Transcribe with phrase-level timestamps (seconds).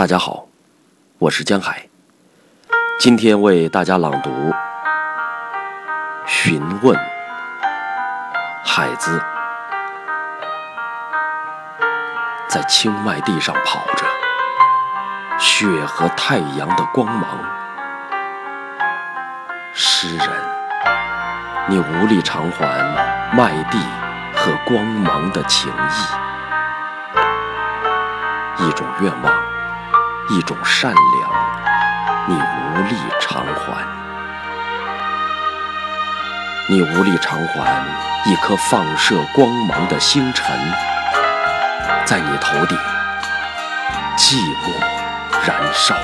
[0.00, 0.46] 大家好，
[1.18, 1.86] 我是江海，
[2.98, 4.30] 今天为大家朗读
[6.26, 6.96] 《询问》。
[8.64, 9.22] 海子
[12.48, 14.06] 在青麦地上跑着，
[15.38, 17.38] 雪和太阳的光芒。
[19.74, 20.30] 诗人，
[21.68, 22.64] 你无力偿还
[23.36, 23.78] 麦地
[24.34, 25.70] 和光芒的情
[28.58, 29.30] 谊，一种愿望，
[30.30, 31.30] 一种善良，
[32.28, 33.84] 你无力偿还。
[36.68, 37.84] 你无力偿还
[38.26, 40.56] 一颗放射光芒的星辰，
[42.04, 42.78] 在你头顶
[44.16, 44.70] 寂寞
[45.44, 45.96] 燃烧。